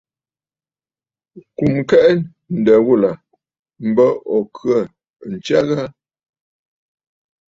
[1.57, 2.13] Kùm kɛʼɛ̂
[2.59, 3.11] ǹdə̀ ghulà
[3.87, 4.79] m̀bə ò khə̂
[5.31, 5.83] ǹtsya ghâ?